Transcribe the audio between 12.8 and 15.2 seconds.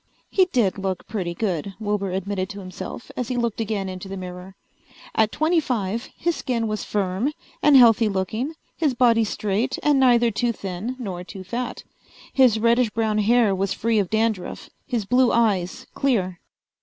brown hair was free of dandruff, his